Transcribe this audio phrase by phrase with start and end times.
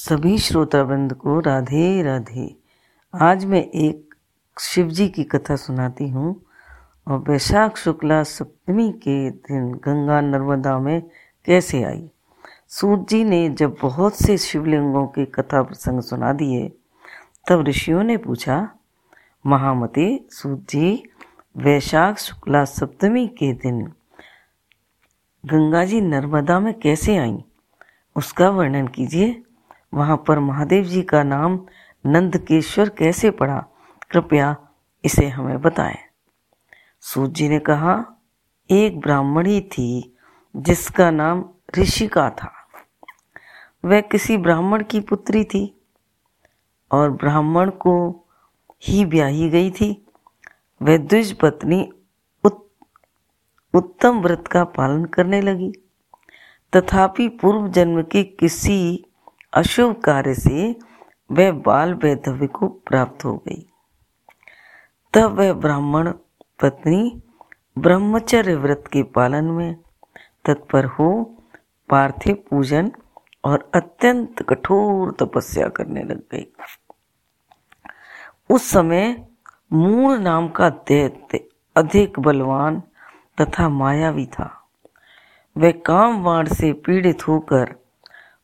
[0.00, 2.56] सभी श्रोताबंद को राधे राधे।
[3.14, 4.14] आज मैं एक
[4.60, 6.42] शिव जी की कथा सुनाती हूँ
[7.08, 11.02] और वैशाख शुक्ला सप्तमी के दिन गंगा नर्मदा में
[11.44, 12.10] कैसे आई?
[12.68, 16.72] सूत जी ने जब बहुत से शिवलिंगों के कथा प्रसंग सुना दिए,
[17.48, 18.70] तब ऋषियों ने पूछा,
[19.46, 21.04] महामती, सूत जी,
[21.56, 23.92] वैशाख शुक्ला सप्तमी के दिन
[25.46, 27.44] गंगा जी नर्मदा में कैसे आई?
[28.16, 29.42] उसका वर्णन कीजिए।
[29.94, 31.60] वहाँ पर महादेव जी का नाम
[32.06, 33.66] नंदकेश्वर कैसे पड़ा
[34.10, 34.56] कृपया
[35.04, 35.98] इसे हमें बताएँ।
[37.00, 38.04] सूत जी ने कहा
[38.70, 40.16] एक ब्राह्मणी थी
[40.56, 41.44] जिसका नाम
[41.78, 42.52] ऋषिका था।
[43.84, 45.80] वह किसी ब्राह्मण की पुत्री थी
[46.90, 48.26] और ब्राह्मण को
[48.82, 50.06] ही ब्याही गई थी।
[50.82, 51.92] वह द्विज पत्नी
[52.44, 52.70] उत,
[53.74, 55.72] उत्तम व्रत का पालन करने लगी।
[56.76, 59.06] तथापि पूर्व जन्म के किसी
[59.52, 60.76] अशुभ कार्य से
[61.32, 63.66] वह बाल वैधव्य को प्राप्त हो गई।
[65.14, 66.12] तब वह ब्राह्मण
[66.60, 67.22] पत्नी
[67.78, 69.76] ब्रह्मचर्य व्रत के पालन में
[70.44, 71.36] तत्पर हो
[71.88, 72.92] पार्थिव पूजन
[73.44, 76.52] और अत्यंत कठोर तपस्या करने लग गई।
[78.50, 79.26] उस समय
[79.72, 82.82] मूल नाम का दैत्य अधिक बलवान
[83.40, 84.68] तथा मायावी था।
[85.56, 87.74] वह काम वाण से पीड़ित होकर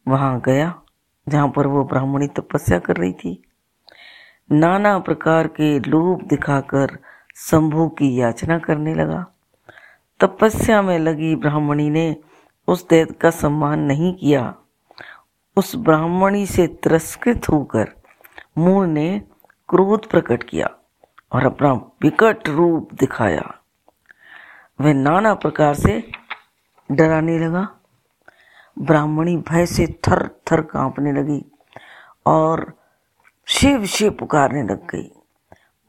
[0.09, 0.83] वहाँ गया।
[1.29, 3.43] जहाँ पर वो ब्राह्मणी तपस्या कर रही थी।
[4.53, 6.99] नाना प्रकार के लोभ दिखाकर
[7.37, 9.27] शंभु की याचना करने लगा।
[10.21, 12.17] तपस्या में लगी ब्राह्मणी ने
[12.69, 14.55] उस दैत का सम्मान नहीं किया।
[15.57, 17.89] उस ब्राह्मणी से तिरस्कृत होकर
[18.59, 19.23] मूल ने
[19.69, 20.71] क्रोध प्रकट किया
[21.33, 23.55] और अपना विकट रूप दिखाया।
[24.81, 26.11] वह नाना प्रकार से
[26.93, 27.69] डराने लगा।
[28.79, 31.53] ब्राह्मणी भय से थर थर कांपने लगी
[32.27, 32.79] और
[33.47, 35.13] शिव शिव पुकारने लग गई।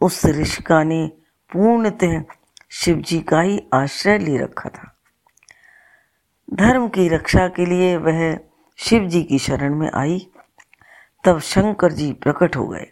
[0.01, 1.07] उस ऋषिका ने
[1.53, 2.23] पूर्णतः
[2.69, 4.95] शिव जी का ही आश्रय ले रखा था।
[6.53, 8.39] धर्म की रक्षा के लिए वह
[8.77, 10.31] शिव जी की शरण में आई।
[11.23, 12.91] तब शंकर जी प्रकट हो गए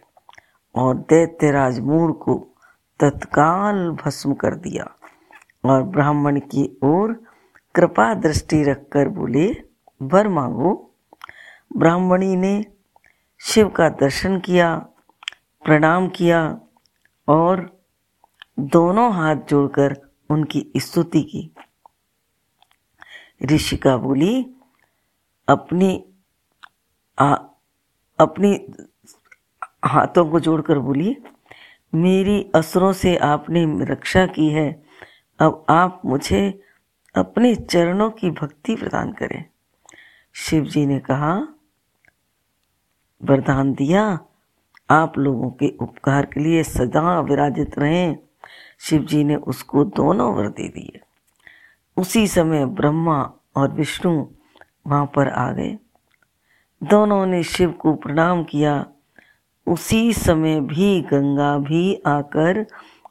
[0.74, 2.56] और दैत्यराज मूड को
[3.00, 4.96] तत्काल भस्म कर दिया
[5.64, 7.24] और ब्राह्मण की ओर
[7.74, 9.65] कृपा दृष्टि रखकर बोले
[10.02, 10.94] वर मांगो।
[11.76, 12.66] ब्राह्मणी ने
[13.40, 14.76] शिव का दर्शन किया
[15.64, 16.60] प्रणाम किया
[17.28, 17.80] और
[18.58, 21.50] दोनों हाथ जोड़कर उनकी स्तुति की।
[23.44, 24.46] ऋषिका बोली
[25.48, 26.04] अपनी
[27.18, 27.34] आ,
[28.18, 28.74] अपनी
[29.84, 31.16] हाथों को जोड़कर बोली
[31.94, 34.84] मेरी असरों से आपने रक्षा की है
[35.40, 36.62] अब आप मुझे
[37.14, 39.44] अपने चरणों की भक्ति प्रदान करें।
[40.38, 41.48] शिव जी ने कहा,
[43.24, 44.20] वरदान दिया,
[44.90, 48.16] आप लोगों के उपकार के लिए सदा विराजित रहें।
[48.80, 51.00] शिव जी ने उसको दोनों वर दे दिए।
[51.96, 54.26] उसी समय ब्रह्मा और विष्णु
[54.86, 55.78] वहाँ पर आ गए।
[56.82, 58.86] दोनों ने शिव को प्रणाम किया।
[59.66, 62.66] उसी समय भी गंगा भी आकर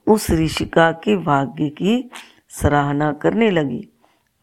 [0.08, 2.12] उस ऋषिका के भाग्य की
[2.50, 3.90] सराहना करने लगी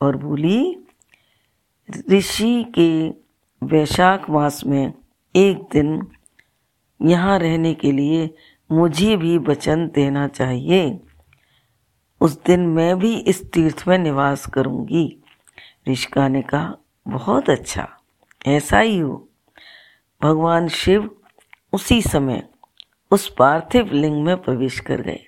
[0.01, 0.82] और बोली
[2.11, 3.09] ऋषि के
[3.67, 4.93] वैशाख मास में
[5.37, 6.07] एक दिन
[7.03, 8.35] यहाँ रहने के लिए
[8.73, 11.01] मुझे भी वचन देना चाहिए।
[12.21, 15.23] उस दिन मैं भी इस तीर्थ में निवास करूँगी।
[15.89, 16.77] ऋषिका ने कहा,
[17.09, 17.89] बहुत अच्छा
[18.47, 19.29] ऐसा ही हो।
[20.23, 21.17] भगवान शिव
[21.73, 22.49] उसी समय
[23.11, 25.21] उस पार्थिव लिंग में प्रवेश कर गए।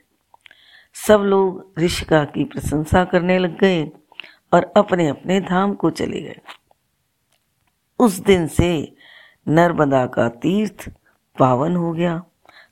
[1.06, 3.90] सब लोग ऋषिका की प्रशंसा करने लग गए।
[4.54, 6.40] और अपने अपने धाम को चले गए।
[7.98, 8.96] उस दिन से
[9.48, 10.92] नर्मदा का तीर्थ
[11.38, 12.24] पावन हो गया।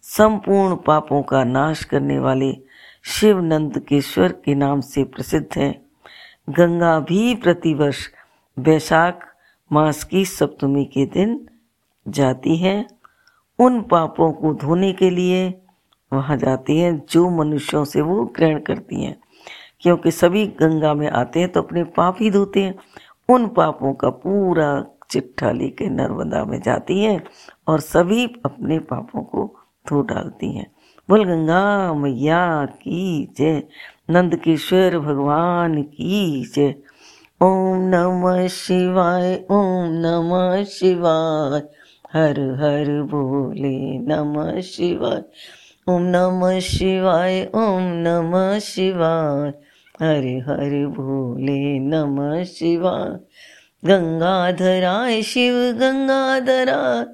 [0.03, 2.53] संपूर्ण पापों का नाश करने वाले
[3.05, 5.83] शिव नंदकेश्वर के नाम से प्रसिद्ध है।
[6.51, 8.09] गंगा भी प्रतिवर्ष
[8.59, 9.37] वैशाख
[9.73, 11.49] मास की सप्तमी के दिन
[12.09, 12.87] जाती है।
[13.59, 15.63] उन पापों को धोने के लिए
[16.13, 19.22] वहाँ जाती हैं जो मनुष्यों से वो ग्रहण करती हैं।
[19.83, 22.79] क्योंकि सभी गंगा में आते हैं तो अपने पाप ही धोते हैं।
[23.29, 27.25] उन पापों का पूरा चिट्ठा लेके नर्मदा में जाती हैं
[27.69, 29.59] और सभी अपने पापों को
[29.89, 30.73] धो डालती हैं।
[31.09, 33.63] बोल, गंगा मैया की जय
[34.11, 34.35] नंद
[34.99, 36.75] भगवान की जय।
[37.43, 41.61] ओम नमः शिवाय, ओम नमः शिवाय।
[42.13, 45.23] हर हर बोले नमः शिवाय।
[45.89, 49.72] ओम नमः शिवाय, ओम नमः शिवाय।
[50.03, 53.21] हरे हरे भोले नमः शिवाय।
[53.89, 57.05] गंगाधराय शिव गंगाधराय।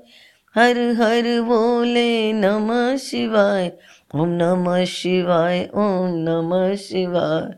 [0.55, 3.73] हर हर बोले नमः शिवाय।
[4.14, 7.55] ओम नमः शिवाय, ओम नमः शिवाय।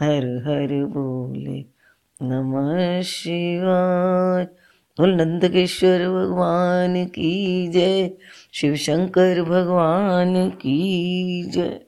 [0.00, 1.64] हर हर बोले
[2.22, 4.44] नमः शिवाय।
[4.98, 8.10] बोल नंदकेश्वर भगवान की जय।
[8.52, 11.85] शिव शंकर भगवान की जय।